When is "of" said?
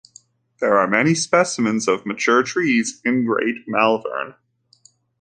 1.87-2.07